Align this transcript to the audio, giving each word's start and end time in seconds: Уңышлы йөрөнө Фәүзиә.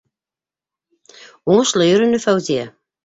Уңышлы 1.57 1.91
йөрөнө 1.91 2.21
Фәүзиә. 2.25 2.65